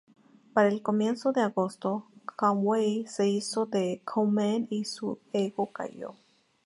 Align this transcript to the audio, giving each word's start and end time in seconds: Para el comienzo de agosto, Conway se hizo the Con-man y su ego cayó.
Para 0.55 0.69
el 0.69 0.81
comienzo 0.81 1.31
de 1.31 1.41
agosto, 1.41 2.07
Conway 2.35 3.05
se 3.05 3.29
hizo 3.29 3.67
the 3.67 4.01
Con-man 4.03 4.65
y 4.71 4.83
su 4.85 5.19
ego 5.31 5.71
cayó. 5.71 6.15